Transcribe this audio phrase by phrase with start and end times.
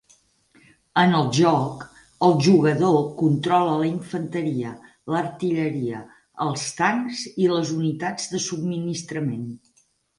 [1.01, 1.83] En el joc,
[2.29, 4.73] el jugador controla la infanteria,
[5.15, 6.03] l'artilleria,
[6.49, 9.51] els tancs i les unitats de subministrament.